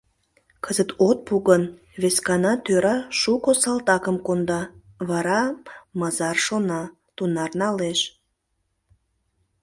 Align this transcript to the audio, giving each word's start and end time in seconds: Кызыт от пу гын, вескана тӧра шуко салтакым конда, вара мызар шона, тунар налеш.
Кызыт 0.63 0.89
от 1.07 1.17
пу 1.27 1.35
гын, 1.47 1.63
вескана 2.01 2.53
тӧра 2.65 2.97
шуко 3.19 3.51
салтакым 3.61 4.17
конда, 4.25 4.61
вара 5.09 5.41
мызар 5.99 6.37
шона, 6.45 6.81
тунар 7.15 7.51
налеш. 7.61 7.99